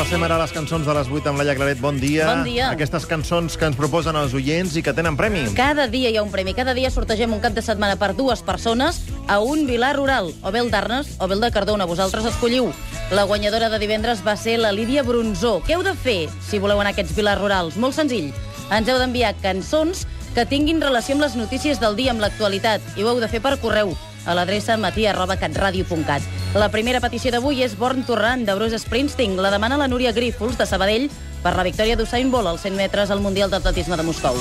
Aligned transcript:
Repassem 0.00 0.22
ara 0.24 0.38
les 0.40 0.52
cançons 0.56 0.86
de 0.88 0.92
les 0.96 1.08
8 1.12 1.28
amb 1.28 1.42
Laia 1.42 1.52
Claret. 1.52 1.76
Bon 1.76 1.98
dia. 2.00 2.24
Bon 2.24 2.46
dia. 2.48 2.70
Aquestes 2.72 3.04
cançons 3.04 3.52
que 3.60 3.66
ens 3.68 3.76
proposen 3.76 4.16
els 4.16 4.32
oients 4.32 4.72
i 4.80 4.82
que 4.82 4.94
tenen 4.96 5.12
premi. 5.18 5.42
Cada 5.58 5.84
dia 5.92 6.08
hi 6.08 6.16
ha 6.16 6.22
un 6.24 6.30
premi. 6.32 6.54
Cada 6.56 6.72
dia 6.72 6.88
sortegem 6.88 7.34
un 7.36 7.42
cap 7.44 7.52
de 7.52 7.60
setmana 7.60 7.98
per 8.00 8.14
dues 8.16 8.40
persones 8.40 9.02
a 9.28 9.42
un 9.44 9.66
vilar 9.68 9.92
rural, 9.98 10.32
o 10.40 10.54
bé 10.56 10.64
el 10.64 10.72
d'Arnes 10.72 11.18
o 11.20 11.28
bé 11.28 11.36
el 11.36 11.44
de 11.44 11.52
Cardona. 11.52 11.84
Vosaltres 11.84 12.24
escolliu. 12.32 12.72
La 13.12 13.28
guanyadora 13.28 13.68
de 13.68 13.76
divendres 13.76 14.24
va 14.24 14.38
ser 14.40 14.56
la 14.64 14.72
Lídia 14.72 15.04
Bronzó. 15.04 15.58
Què 15.68 15.76
heu 15.76 15.84
de 15.84 15.92
fer 15.92 16.30
si 16.48 16.64
voleu 16.64 16.80
anar 16.80 16.94
a 16.94 16.96
aquests 16.96 17.12
vilars 17.12 17.44
rurals? 17.44 17.76
Molt 17.76 18.00
senzill. 18.00 18.32
Ens 18.72 18.88
heu 18.88 18.96
d'enviar 19.04 19.36
cançons 19.44 20.06
que 20.32 20.48
tinguin 20.48 20.80
relació 20.80 21.18
amb 21.18 21.28
les 21.28 21.36
notícies 21.36 21.76
del 21.76 22.00
dia, 22.00 22.16
amb 22.16 22.24
l'actualitat. 22.24 22.80
I 22.96 23.04
ho 23.04 23.12
heu 23.12 23.20
de 23.20 23.28
fer 23.28 23.44
per 23.44 23.58
correu 23.60 23.92
a 24.24 24.32
l'adreça 24.32 24.80
matia.catradio.cat. 24.80 26.39
La 26.50 26.66
primera 26.66 26.98
petició 26.98 27.30
d'avui 27.30 27.60
és 27.62 27.76
Born 27.78 28.02
to 28.08 28.16
Run, 28.18 28.42
de 28.42 28.56
Bruce 28.58 28.80
Springsteen. 28.82 29.36
La 29.38 29.52
demana 29.54 29.78
la 29.78 29.86
Núria 29.86 30.10
Grífols, 30.10 30.58
de 30.58 30.66
Sabadell, 30.66 31.06
per 31.44 31.54
la 31.54 31.62
victòria 31.62 31.94
d'Usain 31.94 32.34
Bolt 32.34 32.50
als 32.50 32.66
100 32.66 32.74
metres 32.74 33.14
al 33.14 33.22
Mundial 33.22 33.54
d'Atletisme 33.54 33.96
de 33.96 34.10
Moscou. 34.10 34.34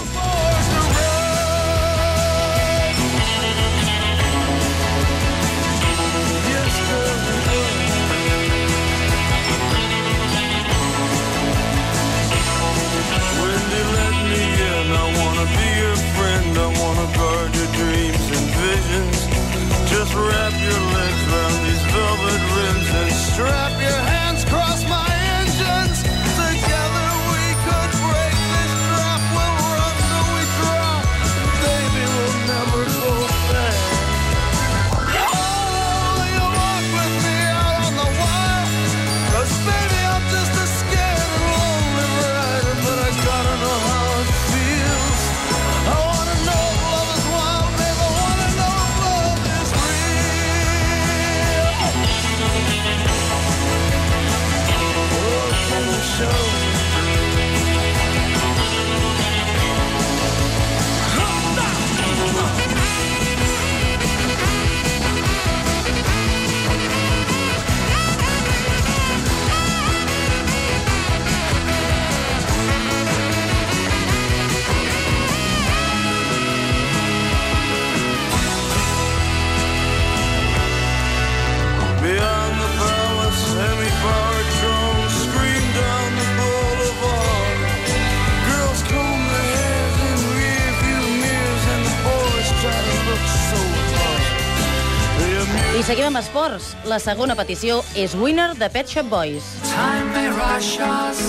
I 95.79 95.83
seguim 95.87 96.09
amb 96.09 96.19
esports. 96.19 96.73
La 96.91 96.97
segona 96.99 97.37
petició 97.39 97.77
és 97.95 98.11
Winner, 98.19 98.49
de 98.59 98.67
Pet 98.67 98.89
Shop 98.91 99.07
Boys. 99.07 99.45
Time 99.69 100.09
may 100.11 100.27
rush 100.27 100.73
us, 100.83 101.21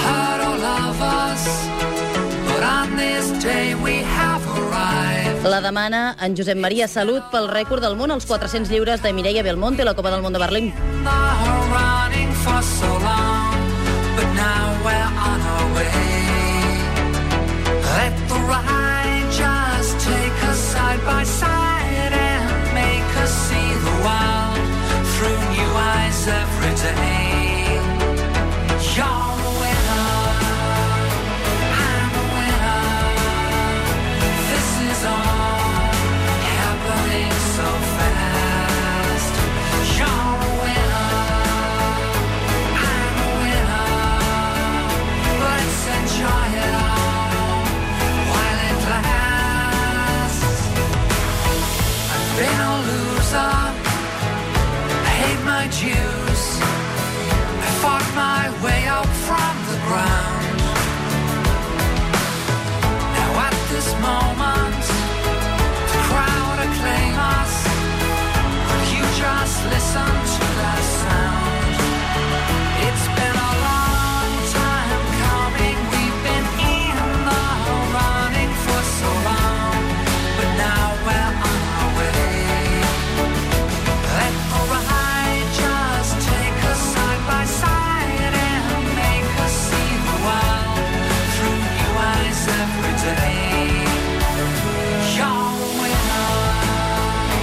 hurt 0.00 0.42
all 0.48 0.64
of 0.66 1.04
us, 1.06 1.44
but 2.48 2.64
on 2.66 2.96
this 2.98 3.30
day 3.38 3.76
we 3.84 4.02
have 4.02 4.42
arrived. 4.58 5.46
La 5.46 5.60
demana 5.62 6.16
en 6.18 6.34
Josep 6.34 6.58
Maria 6.58 6.88
Salut 6.90 7.30
pel 7.30 7.46
rècord 7.54 7.86
del 7.86 7.94
món 7.94 8.10
als 8.10 8.26
400 8.26 8.66
lliures 8.74 9.06
de 9.06 9.14
Mireia 9.14 9.46
Belmonte 9.46 9.86
a 9.86 9.92
la 9.92 9.94
Copa 9.94 10.10
del 10.10 10.26
Món 10.26 10.34
de 10.34 10.42
Berlín. 10.42 10.74
Running 11.70 12.34
for 12.42 12.58
without 55.60 55.82
you. 55.82 56.19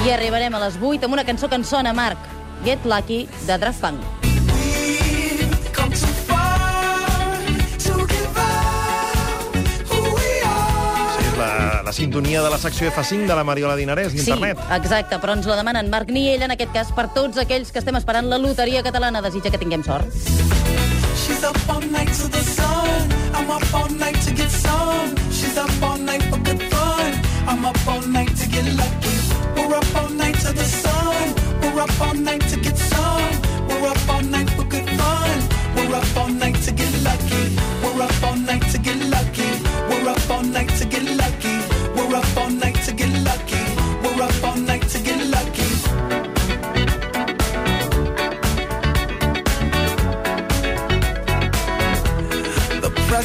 I 0.07 0.11
arribarem 0.15 0.53
a 0.55 0.59
les 0.61 0.77
8 0.79 1.03
amb 1.03 1.17
una 1.17 1.25
cançó 1.27 1.49
que 1.51 1.57
ens 1.59 1.67
sona, 1.67 1.91
Marc. 1.91 2.17
Get 2.63 2.85
Lucky, 2.87 3.25
de 3.43 3.57
Draft 3.59 3.81
Punk. 3.81 3.99
La 11.83 11.91
sintonia 11.91 12.41
de 12.41 12.49
la 12.49 12.57
secció 12.57 12.87
F5 12.91 13.27
de 13.27 13.35
la 13.35 13.43
Mariola 13.43 13.75
Dinarès 13.75 14.13
d'Internet. 14.15 14.59
Sí, 14.59 14.75
exacte, 14.75 15.19
però 15.19 15.35
ens 15.35 15.47
la 15.47 15.59
demanen 15.59 15.91
Marc 15.91 16.11
Niell, 16.11 16.43
en 16.47 16.55
aquest 16.55 16.71
cas, 16.71 16.95
per 16.95 17.09
tots 17.11 17.39
aquells 17.43 17.75
que 17.75 17.83
estem 17.83 17.99
esperant 17.99 18.31
la 18.31 18.39
loteria 18.39 18.83
catalana. 18.87 19.23
Desitja 19.23 19.51
que 19.51 19.59
tinguem 19.59 19.83
sort. 19.83 20.86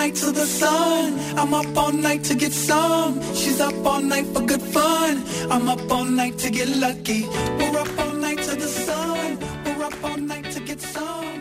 night 0.00 0.14
to 0.14 0.32
the 0.32 0.46
sun. 0.46 1.08
I'm 1.36 1.52
up 1.52 1.76
all 1.76 1.92
night 1.92 2.24
to 2.24 2.34
get 2.34 2.52
some. 2.52 3.20
She's 3.34 3.60
up 3.60 3.74
all 3.84 4.00
night 4.00 4.26
for 4.32 4.40
good 4.40 4.62
fun. 4.62 5.22
I'm 5.50 5.68
up 5.68 5.90
all 5.90 6.06
night 6.06 6.38
to 6.38 6.48
get 6.50 6.68
lucky. 6.68 7.28
We're 7.58 7.78
up 7.84 7.98
all 7.98 8.14
night 8.14 8.40
to 8.48 8.54
the 8.56 8.70
sun. 8.86 9.38
We're 9.64 9.84
up 9.84 10.02
all 10.02 10.16
night 10.16 10.46
to 10.52 10.60
get 10.60 10.80
some. 10.80 11.39